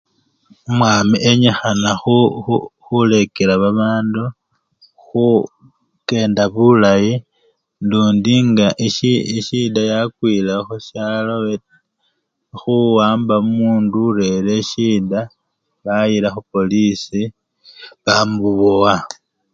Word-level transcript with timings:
Umwami 0.69 1.15
enyikhana 1.29 1.91
khu! 2.01 2.17
khu! 2.43 2.55
khulekela 2.83 3.53
babandu 3.63 4.23
khukenda 5.03 6.43
bulayi 6.55 7.13
lundi 7.89 8.35
nga 8.49 8.67
esyida 9.37 9.81
yakwilewo 9.91 10.63
khusyalo 10.67 11.33
khuwamba 12.59 13.33
omundu 13.43 13.97
orerire 14.07 14.53
esyida 14.61 15.19
bayila 15.85 16.27
khupolisi 16.33 17.21
bamubowa. 18.03 18.95